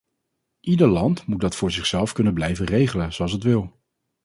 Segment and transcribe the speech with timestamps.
[0.59, 3.81] Ieder land moet dat voor zichzelf kunnen blijven regelen zoals het wil.